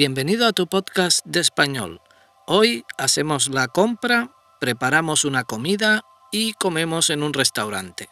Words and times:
Bienvenido 0.00 0.46
a 0.46 0.54
tu 0.54 0.66
podcast 0.66 1.26
de 1.26 1.40
español. 1.40 2.00
Hoy 2.46 2.86
hacemos 2.96 3.50
la 3.50 3.68
compra, 3.68 4.30
preparamos 4.58 5.26
una 5.26 5.44
comida 5.44 6.06
y 6.32 6.54
comemos 6.54 7.10
en 7.10 7.22
un 7.22 7.34
restaurante. 7.34 8.08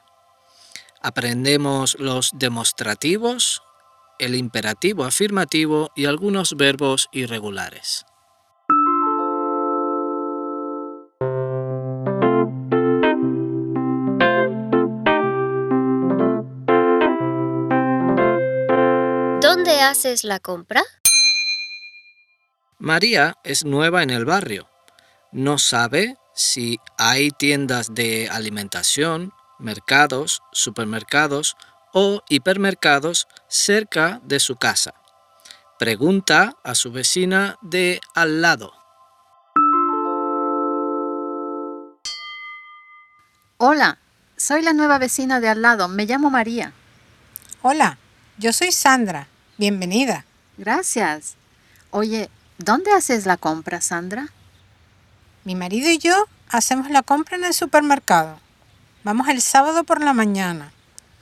Aprendemos 1.01 1.97
los 1.99 2.33
demostrativos, 2.35 3.63
el 4.19 4.35
imperativo 4.35 5.05
afirmativo 5.05 5.91
y 5.97 6.05
algunos 6.05 6.59
verbos 6.59 7.09
irregulares. 7.11 8.05
¿Dónde 19.41 19.81
haces 19.81 20.25
la 20.25 20.39
compra? 20.39 20.83
María 22.81 23.37
es 23.43 23.65
nueva 23.65 24.05
en 24.05 24.11
el 24.11 24.25
barrio. 24.25 24.69
No 25.33 25.59
sabe 25.59 26.17
si 26.33 26.79
hay 26.97 27.31
tiendas 27.33 27.93
de 27.93 28.29
alimentación, 28.31 29.33
mercados, 29.59 30.45
supermercados 30.53 31.57
o 31.93 32.23
hipermercados 32.29 33.27
cerca 33.49 34.21
de 34.23 34.39
su 34.39 34.55
casa. 34.55 34.95
Pregunta 35.81 36.55
a 36.63 36.77
su 36.77 36.93
vecina 36.93 37.59
de 37.63 38.01
al 38.15 38.43
lado. 38.43 38.73
Hola, 43.57 43.99
soy 44.37 44.63
la 44.63 44.73
nueva 44.73 44.99
vecina 44.99 45.41
de 45.41 45.49
al 45.49 45.63
lado. 45.63 45.89
Me 45.89 46.07
llamo 46.07 46.31
María. 46.31 46.73
Hola, 47.63 47.99
yo 48.37 48.53
soy 48.53 48.71
Sandra. 48.71 49.27
Bienvenida. 49.57 50.25
Gracias. 50.57 51.35
Oye, 51.91 52.31
¿dónde 52.59 52.93
haces 52.93 53.25
la 53.25 53.37
compra, 53.37 53.81
Sandra? 53.81 54.29
Mi 55.45 55.55
marido 55.55 55.89
y 55.89 55.99
yo 55.99 56.27
hacemos 56.51 56.91
la 56.91 57.03
compra 57.03 57.37
en 57.37 57.45
el 57.45 57.55
supermercado. 57.55 58.39
Vamos 59.05 59.29
el 59.29 59.41
sábado 59.41 59.85
por 59.85 60.03
la 60.03 60.13
mañana. 60.13 60.73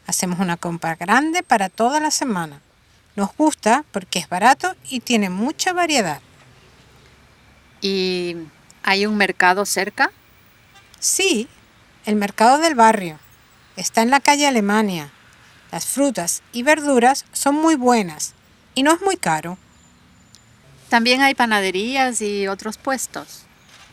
Hacemos 0.07 0.41
una 0.41 0.57
compra 0.57 0.97
grande 0.97 1.43
para 1.43 1.69
toda 1.69 2.01
la 2.01 2.11
semana. 2.11 2.61
Nos 3.15 3.37
gusta 3.37 3.85
porque 3.93 4.19
es 4.19 4.29
barato 4.29 4.75
y 4.89 5.01
tiene 5.01 5.31
mucha 5.31 5.73
variedad. 5.73 6.21
¿Y 7.81 8.37
hay 8.83 9.07
un 9.07 9.17
mercado 9.17 9.67
cerca? 9.67 10.11
Sí, 10.99 11.49
el 12.05 12.17
mercado 12.17 12.59
del 12.59 12.75
barrio. 12.75 13.19
Está 13.77 14.03
en 14.03 14.11
la 14.11 14.21
calle 14.21 14.47
Alemania. 14.47 15.11
Las 15.71 15.87
frutas 15.87 16.43
y 16.53 16.63
verduras 16.63 17.27
son 17.33 17.57
muy 17.57 17.75
buenas 17.75 18.35
y 18.75 18.83
no 18.83 18.93
es 18.93 19.03
muy 19.03 19.17
caro. 19.17 19.59
También 20.89 21.21
hay 21.23 21.35
panaderías 21.35 22.21
y 22.21 22.47
otros 22.49 22.79
puestos. 22.79 23.43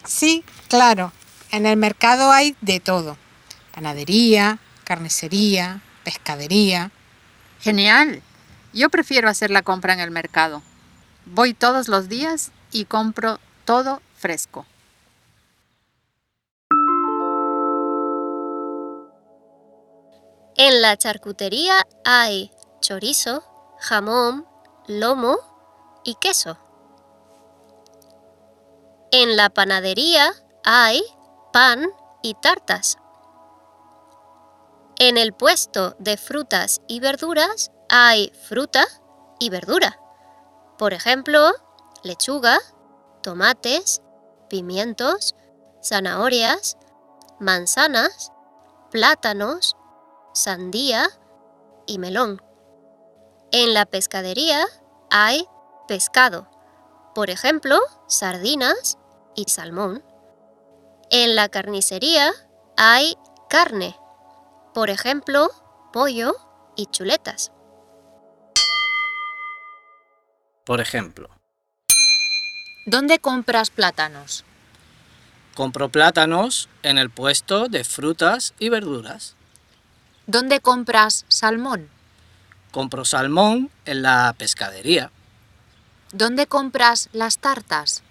Sí, 0.05 0.43
claro. 0.69 1.11
En 1.51 1.65
el 1.65 1.77
mercado 1.77 2.31
hay 2.31 2.55
de 2.61 2.79
todo. 2.79 3.17
Panadería, 3.73 4.59
carnicería, 4.83 5.81
pescadería. 6.03 6.91
Genial. 7.61 8.21
Yo 8.73 8.89
prefiero 8.89 9.29
hacer 9.29 9.51
la 9.51 9.61
compra 9.61 9.93
en 9.93 9.99
el 9.99 10.11
mercado. 10.11 10.61
Voy 11.25 11.53
todos 11.53 11.87
los 11.87 12.09
días 12.09 12.51
y 12.71 12.85
compro 12.85 13.39
todo 13.65 14.01
fresco. 14.17 14.65
En 20.55 20.81
la 20.81 20.97
charcutería 20.97 21.87
hay 22.05 22.51
chorizo, 22.81 23.43
jamón, 23.79 24.45
lomo 24.87 25.37
y 26.03 26.15
queso. 26.15 26.62
En 29.16 29.35
la 29.35 29.51
panadería 29.51 30.34
hay 30.63 31.03
pan 31.51 31.88
y 32.24 32.34
tartas. 32.34 32.97
En 34.97 35.18
el 35.18 35.34
puesto 35.34 35.96
de 36.00 36.18
frutas 36.18 36.81
y 36.88 37.00
verduras 37.00 37.72
hay 37.90 38.31
fruta 38.47 38.88
y 39.38 39.51
verdura. 39.51 40.00
Por 40.79 40.94
ejemplo, 40.94 41.51
lechuga, 42.01 42.57
tomates, 43.22 44.01
pimientos, 44.50 45.35
zanahorias, 45.84 46.80
manzanas, 47.40 48.31
plátanos, 48.90 49.78
sandía 50.34 51.07
y 51.85 52.00
melón. 52.00 52.41
En 53.51 53.75
la 53.75 53.85
pescadería 53.85 54.66
hay 55.12 55.47
pescado, 55.88 56.50
por 57.13 57.30
ejemplo, 57.30 57.78
sardinas 58.07 58.97
y 59.35 59.45
salmón. 59.45 60.03
En 61.09 61.35
la 61.35 61.49
carnicería 61.49 62.31
hay 62.77 63.16
carne, 63.49 63.95
por 64.73 64.89
ejemplo, 64.89 65.49
pollo 65.91 66.33
y 66.75 66.88
chuletas. 66.88 67.51
Por 70.66 70.79
ejemplo, 70.79 71.29
¿Dónde 72.85 73.19
compras 73.19 73.69
plátanos? 73.69 74.44
compro 75.53 75.89
plátanos 75.89 76.67
en 76.81 76.97
el 76.97 77.09
puesto 77.09 77.67
de 77.69 77.83
frutas 77.83 78.53
y 78.59 78.69
verduras. 78.69 79.35
¿Dónde 80.27 80.59
compras 80.59 81.25
salmón? 81.27 81.89
Compro 82.71 83.05
salmón 83.05 83.69
en 83.85 84.01
la 84.01 84.33
pescadería. 84.38 85.11
¿Dónde 86.11 86.47
compras 86.47 87.09
las 87.13 87.38
tartas? 87.38 88.02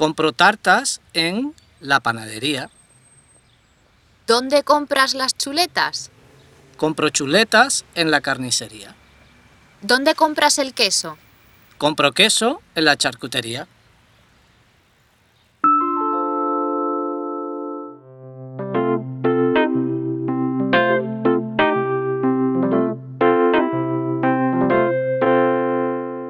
Compro 0.00 0.32
tartas 0.32 1.02
en 1.12 1.54
la 1.78 2.00
panadería. 2.00 2.70
¿Dónde 4.26 4.62
compras 4.62 5.12
las 5.12 5.36
chuletas? 5.36 6.10
Compro 6.78 7.10
chuletas 7.10 7.84
en 7.94 8.10
la 8.10 8.22
carnicería. 8.22 8.94
¿Dónde 9.82 10.14
compras 10.14 10.56
el 10.56 10.72
queso? 10.72 11.18
Compro 11.76 12.12
queso 12.12 12.62
en 12.74 12.86
la 12.86 12.96
charcutería. 12.96 13.68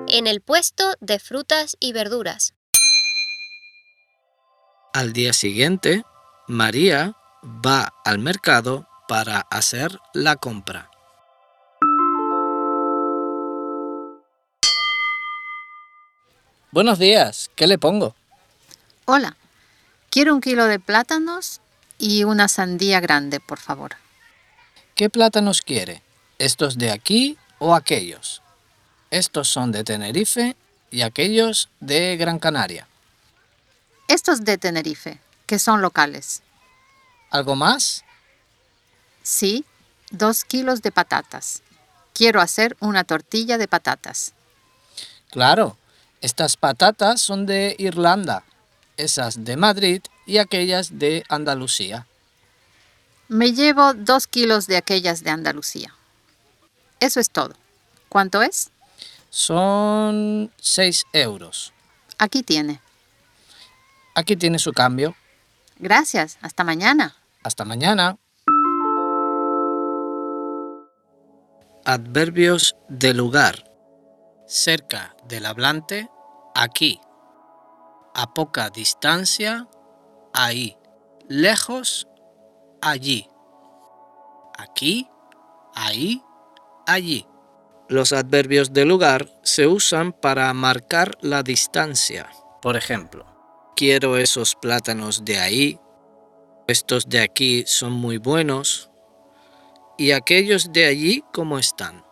En 0.09 0.26
el 0.26 0.41
puesto 0.41 0.97
de 0.98 1.20
frutas 1.20 1.76
y 1.78 1.92
verduras. 1.92 2.54
Al 4.93 5.12
día 5.12 5.33
siguiente, 5.33 6.05
María 6.49 7.15
va 7.45 7.95
al 8.04 8.19
mercado 8.19 8.89
para 9.07 9.39
hacer 9.39 10.01
la 10.15 10.34
compra. 10.34 10.91
Buenos 16.72 16.98
días, 16.98 17.53
¿qué 17.54 17.69
le 17.69 17.78
pongo? 17.78 18.16
Hola, 19.04 19.37
quiero 20.10 20.34
un 20.34 20.41
kilo 20.41 20.66
de 20.66 20.81
plátanos 20.81 21.60
y 21.97 22.25
una 22.25 22.48
sandía 22.48 22.98
grande, 22.98 23.39
por 23.39 23.60
favor. 23.60 23.93
¿Qué 24.97 25.09
plátanos 25.09 25.63
quiere? 25.63 26.03
¿Estos 26.41 26.78
de 26.78 26.91
aquí 26.91 27.39
o 27.60 27.77
aquellos? 27.77 28.43
Estos 29.13 29.47
son 29.47 29.71
de 29.71 29.84
Tenerife 29.84 30.57
y 30.91 31.03
aquellos 31.03 31.69
de 31.78 32.16
Gran 32.16 32.41
Canaria. 32.41 32.90
Estos 34.10 34.45
de 34.45 34.59
Tenerife, 34.59 35.21
que 35.47 35.60
son 35.60 35.83
locales. 35.83 36.42
¿Algo 37.30 37.54
más? 37.54 38.04
Sí, 39.22 39.65
dos 40.10 40.42
kilos 40.45 40.83
de 40.83 40.91
patatas. 40.91 41.62
Quiero 42.12 42.41
hacer 42.41 42.77
una 42.80 43.04
tortilla 43.04 43.57
de 43.57 43.68
patatas. 43.68 44.33
Claro, 45.30 45.77
estas 46.21 46.57
patatas 46.57 47.22
son 47.22 47.47
de 47.47 47.77
Irlanda, 47.78 48.42
esas 48.97 49.45
de 49.45 49.57
Madrid 49.57 50.03
y 50.27 50.39
aquellas 50.39 50.98
de 50.98 51.22
Andalucía. 51.28 52.09
Me 53.28 53.53
llevo 53.53 53.95
dos 53.95 54.27
kilos 54.27 54.66
de 54.66 54.77
aquellas 54.77 55.22
de 55.22 55.30
Andalucía. 55.30 55.95
Eso 56.98 57.21
es 57.21 57.30
todo. 57.30 57.54
¿Cuánto 58.09 58.42
es? 58.42 58.72
Son 59.30 60.51
6 60.60 61.07
euros. 61.12 61.72
Aquí 62.18 62.42
tiene. 62.42 62.80
Aquí 64.15 64.36
tiene 64.36 64.59
su 64.59 64.72
cambio. 64.72 65.15
Gracias. 65.78 66.39
Hasta 66.42 66.65
mañana. 66.65 67.16
Hasta 67.42 67.65
mañana. 67.65 68.18
Adverbios 71.84 72.77
de 72.89 73.15
lugar. 73.15 73.65
Cerca 74.47 75.15
del 75.27 75.47
hablante, 75.47 76.10
aquí. 76.54 77.01
A 78.15 78.34
poca 78.34 78.68
distancia, 78.71 79.68
ahí. 80.34 80.77
Lejos, 81.28 82.09
allí. 82.83 83.28
Aquí, 84.59 85.09
ahí, 85.74 86.22
allí. 86.86 87.27
Los 87.89 88.12
adverbios 88.12 88.72
de 88.72 88.84
lugar 88.84 89.28
se 89.42 89.66
usan 89.66 90.12
para 90.12 90.53
marcar 90.53 91.16
la 91.22 91.42
distancia. 91.42 92.28
Por 92.60 92.77
ejemplo, 92.77 93.29
quiero 93.80 94.18
esos 94.18 94.56
plátanos 94.56 95.24
de 95.24 95.38
ahí, 95.38 95.80
estos 96.66 97.09
de 97.09 97.22
aquí 97.22 97.65
son 97.66 97.92
muy 97.92 98.18
buenos, 98.18 98.91
y 99.97 100.10
aquellos 100.10 100.71
de 100.71 100.84
allí 100.84 101.24
cómo 101.32 101.59
están. 101.59 102.04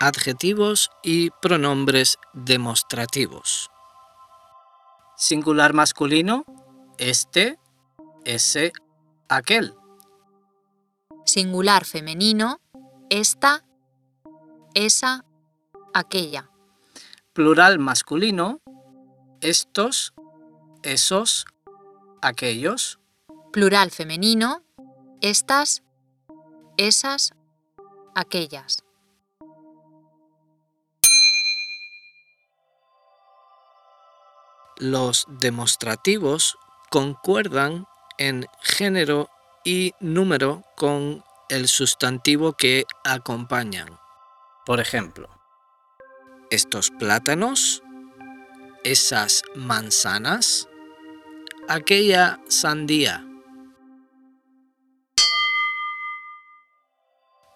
Adjetivos 0.00 0.90
y 1.02 1.30
pronombres 1.40 2.18
demostrativos. 2.34 3.70
Singular 5.16 5.72
masculino, 5.72 6.44
este, 6.98 7.58
ese, 8.26 8.72
aquel. 9.30 9.72
Singular 11.24 11.86
femenino, 11.86 12.60
esta, 13.08 13.64
esa, 14.74 15.24
aquella. 15.94 16.50
Plural 17.32 17.78
masculino, 17.78 18.60
estos, 19.40 20.12
esos, 20.82 21.46
aquellos. 22.22 22.98
Plural 23.52 23.90
femenino, 23.90 24.62
estas, 25.20 25.82
esas, 26.76 27.32
aquellas. 28.14 28.84
Los 34.76 35.26
demostrativos 35.28 36.56
concuerdan 36.90 37.86
en 38.16 38.46
género 38.62 39.28
y 39.64 39.92
número 40.00 40.62
con 40.76 41.24
el 41.48 41.68
sustantivo 41.68 42.52
que 42.52 42.84
acompañan. 43.04 43.98
Por 44.64 44.80
ejemplo, 44.80 45.28
estos 46.50 46.90
plátanos, 46.90 47.82
esas 48.84 49.42
manzanas, 49.54 50.68
aquella 51.68 52.40
sandía. 52.48 53.24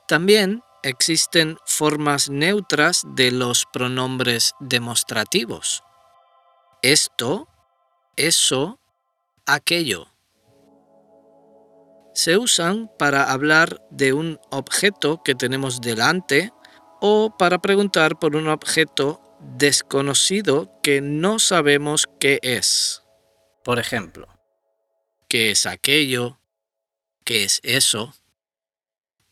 También 0.09 0.63
existen 0.83 1.57
formas 1.65 2.29
neutras 2.29 3.03
de 3.15 3.31
los 3.31 3.67
pronombres 3.73 4.55
demostrativos. 4.61 5.83
Esto, 6.83 7.49
eso, 8.17 8.79
aquello. 9.47 10.09
Se 12.15 12.37
usan 12.37 12.91
para 12.99 13.33
hablar 13.33 13.81
de 13.91 14.13
un 14.13 14.39
objeto 14.51 15.23
que 15.23 15.35
tenemos 15.35 15.81
delante 15.81 16.53
o 17.01 17.35
para 17.39 17.59
preguntar 17.63 18.19
por 18.19 18.37
un 18.37 18.49
objeto 18.49 19.22
desconocido 19.43 20.81
que 20.83 21.01
no 21.01 21.39
sabemos 21.39 22.09
qué 22.19 22.39
es. 22.43 23.03
Por 23.65 23.79
ejemplo, 23.79 24.29
¿qué 25.29 25.51
es 25.51 25.67
aquello? 25.67 26.41
¿Qué 27.25 27.45
es 27.45 27.61
eso? 27.63 28.15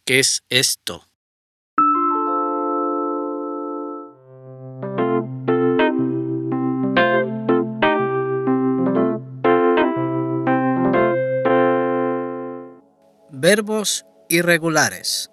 ¿Qué 0.05 0.21
es 0.21 0.45
esto? 0.49 1.05
Verbos 13.31 14.05
irregulares. 14.29 15.31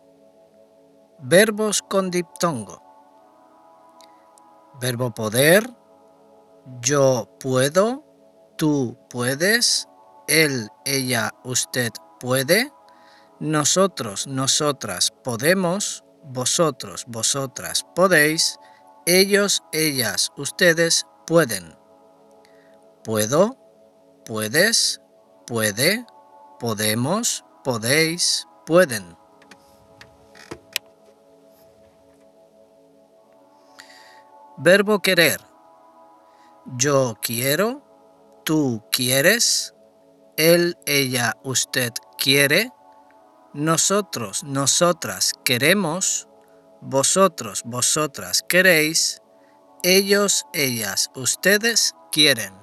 Verbos 1.19 1.81
con 1.81 2.09
diptongo. 2.09 2.86
Verbo 4.79 5.13
poder. 5.13 5.69
Yo 6.81 7.29
puedo. 7.39 8.03
Tú 8.57 8.97
puedes. 9.09 9.87
Él, 10.27 10.69
ella, 10.85 11.31
usted 11.43 11.91
puede. 12.19 12.71
Nosotros, 13.39 14.27
nosotras 14.27 15.11
podemos. 15.23 16.03
Vosotros, 16.23 17.05
vosotras 17.07 17.85
podéis. 17.95 18.57
Ellos, 19.05 19.63
ellas, 19.71 20.31
ustedes 20.37 21.05
pueden. 21.25 21.75
Puedo. 23.03 23.57
Puedes. 24.25 25.01
Puede. 25.45 26.05
Podemos 26.59 27.45
podéis, 27.67 28.47
pueden. 28.65 29.26
Verbo 34.57 34.99
querer. 35.01 35.39
Yo 36.77 37.15
quiero, 37.21 37.83
tú 38.43 38.83
quieres, 38.91 39.75
él, 40.35 40.75
ella, 40.85 41.37
usted 41.43 41.93
quiere, 42.17 42.71
nosotros, 43.53 44.43
nosotras 44.43 45.33
queremos, 45.43 46.27
vosotros, 46.81 47.61
vosotras 47.65 48.43
queréis, 48.49 49.21
ellos, 49.83 50.45
ellas, 50.53 51.11
ustedes 51.15 51.93
quieren. 52.11 52.53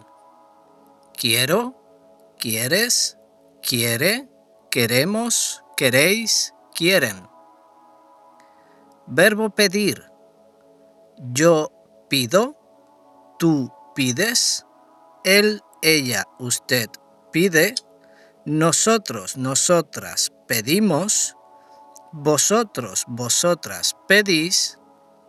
Quiero, 1.17 1.75
quieres, 2.38 3.19
quiere, 3.62 4.29
queremos, 4.70 5.62
queréis, 5.76 6.54
quieren. 6.75 7.28
Verbo 9.07 9.50
pedir. 9.50 10.11
Yo 11.33 11.74
pido, 12.14 12.56
tú 13.40 13.73
pides, 13.97 14.64
él, 15.25 15.61
ella, 15.83 16.23
usted 16.38 16.88
pide, 17.33 17.75
nosotros, 18.47 19.37
nosotras 19.37 20.33
pedimos, 20.47 21.35
vosotros, 22.12 23.04
vosotras 23.09 23.97
pedís, 24.06 24.78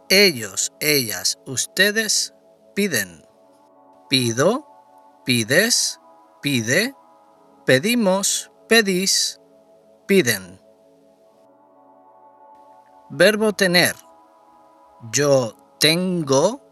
ellos, 0.09 0.71
ellas, 0.79 1.39
ustedes 1.47 2.35
piden. 2.75 3.25
Pido, 4.07 4.67
pides, 5.25 5.99
pide, 6.43 6.93
pedimos, 7.65 8.51
pedís, 8.69 9.41
piden. 10.05 10.61
Verbo 13.09 13.53
tener. 13.53 13.95
Yo 15.11 15.55
tengo, 15.79 16.64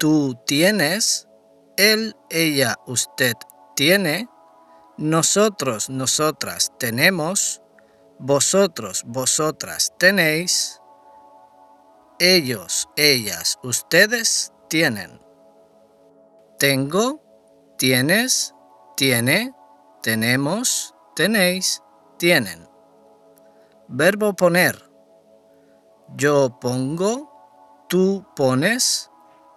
tú 0.00 0.34
tienes, 0.46 1.28
él, 1.76 2.16
ella, 2.30 2.76
usted 2.86 3.34
tiene, 3.76 4.30
nosotros, 4.96 5.90
nosotras 5.90 6.72
tenemos, 6.78 7.60
vosotros, 8.18 9.04
vosotras 9.06 9.92
tenéis, 9.98 10.80
ellos, 12.18 12.88
ellas, 12.96 13.58
ustedes 13.62 14.54
tienen. 14.70 15.20
Tengo, 16.58 17.22
tienes, 17.76 18.54
tiene, 18.96 19.54
tenemos, 20.02 20.94
tenéis, 21.14 21.82
tienen. 22.18 22.66
Verbo 23.86 24.32
poner. 24.32 24.90
Yo 26.16 26.58
pongo, 26.58 27.30
tú 27.88 28.26
pones, 28.34 29.09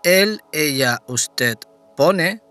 él, 0.03 0.41
ella, 0.51 0.99
usted 1.07 1.57
pone, 1.95 2.41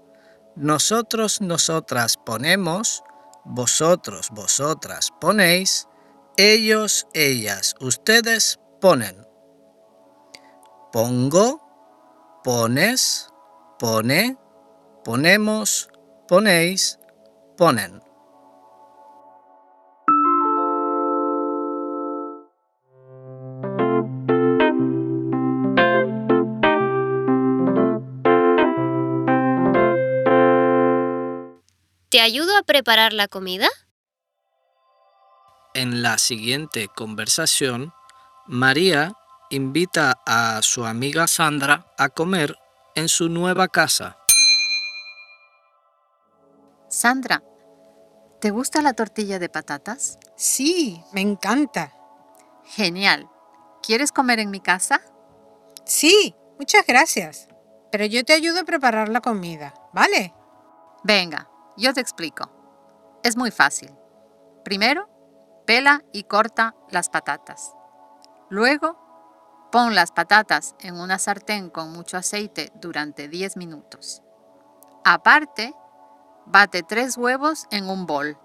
nosotros, 0.56 1.40
nosotras 1.40 2.16
ponemos, 2.16 3.02
vosotros, 3.44 4.28
vosotras 4.30 5.10
ponéis, 5.20 5.88
ellos, 6.36 7.06
ellas, 7.14 7.74
ustedes 7.80 8.58
ponen. 8.80 9.26
Pongo, 10.92 11.60
pones, 12.44 13.28
pone, 13.78 14.36
ponemos, 15.04 15.88
ponéis, 16.28 16.98
ponen. 17.56 18.01
Ayudo 32.20 32.56
a 32.56 32.62
preparar 32.62 33.12
la 33.12 33.28
comida? 33.28 33.68
En 35.74 36.02
la 36.02 36.18
siguiente 36.18 36.88
conversación, 36.88 37.92
María 38.46 39.14
invita 39.50 40.20
a 40.26 40.60
su 40.62 40.84
amiga 40.84 41.26
Sandra 41.26 41.86
a 41.96 42.08
comer 42.08 42.56
en 42.94 43.08
su 43.08 43.28
nueva 43.28 43.68
casa. 43.68 44.18
Sandra, 46.88 47.42
¿te 48.40 48.50
gusta 48.50 48.82
la 48.82 48.92
tortilla 48.92 49.38
de 49.38 49.48
patatas? 49.48 50.18
Sí, 50.36 51.02
me 51.12 51.22
encanta. 51.22 51.94
Genial. 52.64 53.28
¿Quieres 53.82 54.12
comer 54.12 54.38
en 54.40 54.50
mi 54.50 54.60
casa? 54.60 55.00
Sí, 55.86 56.34
muchas 56.58 56.86
gracias. 56.86 57.48
Pero 57.90 58.04
yo 58.06 58.24
te 58.24 58.32
ayudo 58.32 58.60
a 58.60 58.64
preparar 58.64 59.08
la 59.08 59.20
comida, 59.20 59.74
¿vale? 59.92 60.34
Venga, 61.04 61.48
yo 61.76 61.92
te 61.92 62.00
explico. 62.00 62.50
Es 63.22 63.36
muy 63.36 63.50
fácil. 63.50 63.94
Primero, 64.64 65.08
pela 65.66 66.02
y 66.12 66.24
corta 66.24 66.74
las 66.90 67.08
patatas. 67.08 67.74
Luego, 68.48 68.98
pon 69.70 69.94
las 69.94 70.12
patatas 70.12 70.74
en 70.80 71.00
una 71.00 71.18
sartén 71.18 71.70
con 71.70 71.92
mucho 71.92 72.16
aceite 72.16 72.72
durante 72.74 73.28
10 73.28 73.56
minutos. 73.56 74.22
Aparte, 75.04 75.74
bate 76.46 76.82
tres 76.82 77.16
huevos 77.16 77.66
en 77.70 77.88
un 77.88 78.06
bol. 78.06 78.38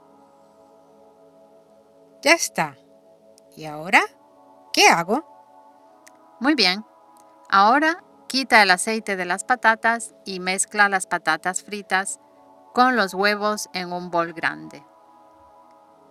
Ya 2.21 2.33
está. 2.33 2.77
¿Y 3.55 3.65
ahora? 3.65 4.01
¿Qué 4.73 4.87
hago? 4.87 5.25
Muy 6.39 6.55
bien. 6.55 6.85
Ahora 7.49 8.03
quita 8.27 8.61
el 8.61 8.71
aceite 8.71 9.15
de 9.15 9.25
las 9.25 9.43
patatas 9.43 10.13
y 10.25 10.39
mezcla 10.39 10.89
las 10.89 11.07
patatas 11.07 11.63
fritas 11.63 12.19
con 12.77 12.95
los 12.95 13.15
huevos 13.15 13.69
en 13.73 13.91
un 13.91 14.11
bol 14.11 14.33
grande. 14.33 14.85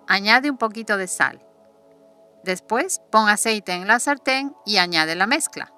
Añade 0.08 0.50
un 0.50 0.56
poquito 0.56 0.96
de 0.96 1.06
sal. 1.06 1.40
Después 2.42 3.00
pon 3.12 3.28
aceite 3.28 3.70
en 3.70 3.86
la 3.86 4.00
sartén 4.00 4.52
y 4.64 4.78
añade 4.78 5.14
la 5.14 5.28
mezcla. 5.28 5.72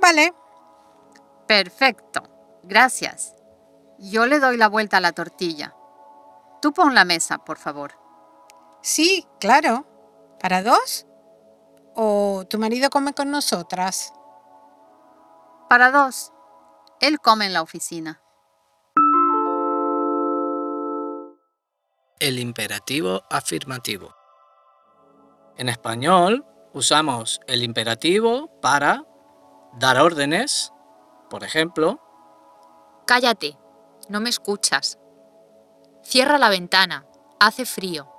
Vale. 0.00 0.32
Perfecto. 1.48 2.22
Gracias. 2.62 3.34
Yo 3.98 4.26
le 4.26 4.38
doy 4.38 4.58
la 4.58 4.68
vuelta 4.68 4.98
a 4.98 5.00
la 5.00 5.10
tortilla. 5.10 5.74
Tú 6.62 6.72
pon 6.72 6.94
la 6.94 7.04
mesa, 7.04 7.38
por 7.38 7.58
favor. 7.58 7.98
Sí, 8.80 9.26
claro. 9.40 9.88
¿Para 10.40 10.62
dos? 10.62 11.04
¿O 11.96 12.44
tu 12.48 12.60
marido 12.60 12.90
come 12.90 13.12
con 13.12 13.28
nosotras? 13.32 14.12
Para 15.68 15.90
dos. 15.90 16.32
Él 17.00 17.18
come 17.18 17.46
en 17.46 17.52
la 17.52 17.62
oficina. 17.62 18.23
El 22.24 22.38
imperativo 22.38 23.22
afirmativo. 23.28 24.14
En 25.58 25.68
español 25.68 26.46
usamos 26.72 27.38
el 27.46 27.62
imperativo 27.62 28.48
para 28.62 29.04
dar 29.78 30.00
órdenes, 30.00 30.72
por 31.28 31.44
ejemplo, 31.44 32.00
Cállate, 33.06 33.58
no 34.08 34.20
me 34.20 34.30
escuchas. 34.30 34.98
Cierra 36.02 36.38
la 36.38 36.48
ventana, 36.48 37.04
hace 37.38 37.66
frío. 37.66 38.10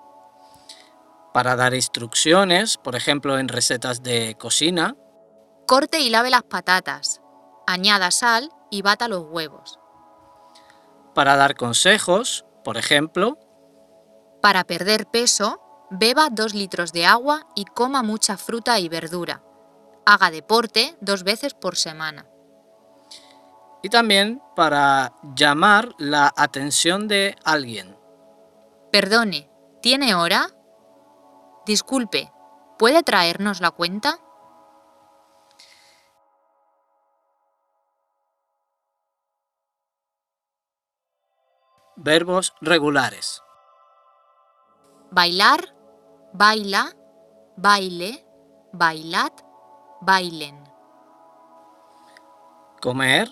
para 1.34 1.56
dar 1.56 1.74
instrucciones, 1.74 2.78
por 2.78 2.96
ejemplo 2.96 3.40
en 3.40 3.48
recetas 3.48 4.04
de 4.04 4.36
cocina, 4.40 4.96
Corte 5.66 6.00
y 6.02 6.12
lave 6.12 6.30
las 6.30 6.44
patatas. 6.44 7.22
Añada 7.66 8.12
sal 8.12 8.52
y 8.70 8.84
bata 8.84 9.08
los 9.08 9.24
huevos. 9.24 9.80
para 11.16 11.36
dar 11.38 11.56
consejos, 11.56 12.46
por 12.64 12.78
ejemplo, 12.78 13.40
Para 14.46 14.64
perder 14.64 15.08
peso, 15.08 15.60
beba 15.90 16.30
2 16.30 16.54
litros 16.54 16.94
de 16.94 17.08
agua 17.08 17.48
y 17.56 17.66
coma 17.66 18.04
mucha 18.04 18.38
fruta 18.38 18.78
y 18.78 18.88
verdura. 18.90 19.42
Haga 20.06 20.30
deporte 20.30 20.96
dos 21.02 21.24
veces 21.24 21.56
por 21.56 21.76
semana. 21.76 22.28
y 23.82 23.90
también 23.90 24.44
para 24.56 25.16
llamar 25.36 25.96
la 25.98 26.32
atención 26.38 27.08
de 27.08 27.36
alguien. 27.44 27.98
Perdone, 28.92 29.50
¿tiene 29.82 30.14
hora? 30.14 30.52
Disculpe, 31.66 32.32
¿puede 32.78 33.02
traernos 33.02 33.62
la 33.62 33.72
cuenta? 33.72 34.20
Verbos 41.96 42.54
regulares. 42.62 43.42
Bailar, 45.16 45.62
baila, 46.34 46.92
baile, 47.56 48.20
bailat, 48.74 49.32
bailen. 50.02 50.58
Comer, 52.82 53.32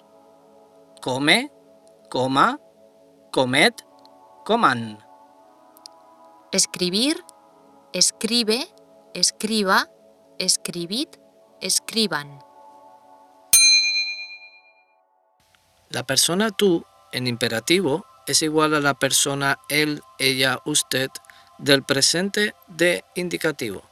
come, 1.01 1.51
coma, 2.09 2.57
comed, 3.33 3.73
coman. 4.45 5.03
Escribir, 6.53 7.19
escribe, 7.91 8.63
escriba, 9.13 9.89
escribid, 10.39 11.09
escriban. 11.59 12.39
La 15.89 16.03
persona 16.03 16.49
tú 16.51 16.85
en 17.11 17.27
imperativo 17.27 18.05
es 18.25 18.41
igual 18.41 18.73
a 18.73 18.79
la 18.79 18.93
persona 18.93 19.59
él, 19.67 20.01
ella, 20.17 20.59
usted 20.63 21.09
del 21.57 21.83
presente 21.83 22.55
de 22.67 23.03
indicativo. 23.15 23.83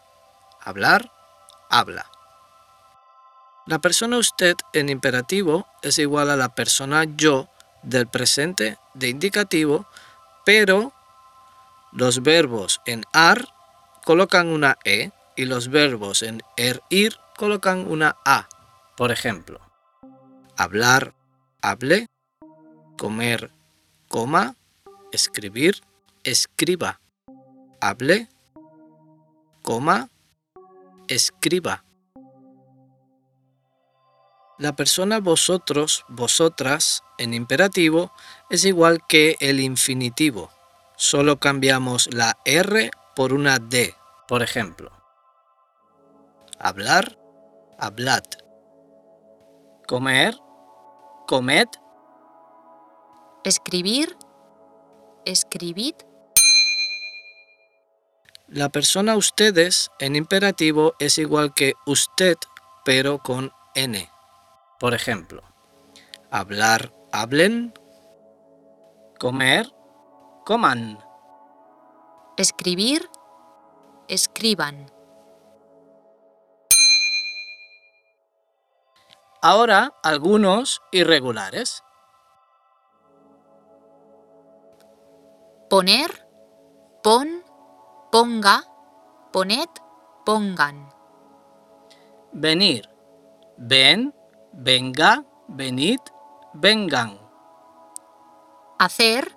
Hablar, 0.62 1.12
habla. 1.70 2.10
La 3.66 3.80
persona 3.80 4.18
usted 4.18 4.56
en 4.74 4.90
imperativo 4.90 5.68
es 5.82 6.00
igual 6.00 6.30
a 6.30 6.36
la 6.36 6.50
persona 6.50 7.04
yo 7.04 7.48
del 7.84 8.08
presente 8.08 8.78
de 8.94 9.10
indicativo, 9.10 9.86
pero 10.46 10.94
los 11.92 12.24
verbos 12.24 12.82
en 12.86 13.04
ar 13.14 13.48
colocan 14.04 14.48
una 14.48 14.78
e 14.84 15.12
y 15.36 15.46
los 15.46 15.70
verbos 15.70 16.24
en 16.24 16.42
er 16.58 16.82
ir 16.90 17.18
colocan 17.38 17.90
una 17.92 18.18
a. 18.26 18.48
Por 18.96 19.12
ejemplo, 19.12 19.60
hablar, 20.58 21.14
hable, 21.62 22.08
comer, 22.98 23.52
coma, 24.08 24.56
escribir, 25.12 25.82
escriba, 26.24 27.01
hable, 27.82 28.30
coma, 29.64 30.10
escriba. 31.08 31.84
La 34.58 34.76
persona 34.76 35.20
vosotros, 35.20 36.06
vosotras 36.08 37.04
en 37.18 37.34
imperativo 37.34 38.12
es 38.50 38.64
igual 38.64 39.00
que 39.08 39.36
el 39.40 39.60
infinitivo. 39.60 40.52
Solo 40.96 41.40
cambiamos 41.40 42.14
la 42.14 42.38
R 42.46 42.92
por 43.16 43.34
una 43.34 43.58
D. 43.58 43.96
Por 44.28 44.44
ejemplo, 44.44 44.92
hablar, 46.60 47.18
hablad. 47.80 48.24
Comer, 49.88 50.38
comed, 51.28 51.68
Escribir, 53.44 54.16
escribid, 55.26 55.96
La 58.54 58.68
persona 58.68 59.16
ustedes 59.16 59.92
en 60.00 60.18
imperativo 60.18 60.94
es 61.00 61.18
igual 61.18 61.54
que 61.54 61.76
usted, 61.86 62.36
pero 62.84 63.20
con 63.20 63.54
N. 63.76 64.12
Por 64.78 64.94
ejemplo, 64.94 65.42
hablar, 66.30 66.94
hablen, 67.14 67.74
comer, 69.18 69.74
coman. 70.44 71.00
escribir, 72.36 73.10
escriban. 74.10 74.92
Ahora 79.42 79.94
algunos 80.04 80.82
irregulares. 80.92 81.86
Poner, 85.70 86.28
pon, 87.02 87.41
ponga, 88.12 88.64
poned, 89.32 89.72
pongan. 90.26 90.92
Venir, 92.34 92.84
ven, 93.58 94.14
venga, 94.52 95.24
venid, 95.48 96.00
vengan. 96.54 97.18
Hacer, 98.78 99.32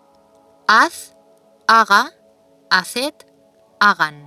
haz, 0.66 1.14
haga, 1.68 2.10
haced, 2.70 3.14
hagan. 3.78 4.26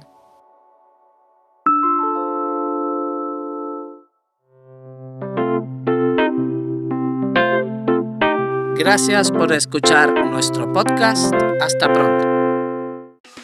Gracias 8.78 9.32
por 9.32 9.52
escuchar 9.52 10.14
nuestro 10.26 10.72
podcast. 10.72 11.34
Hasta 11.60 11.92
pronto. 11.92 12.37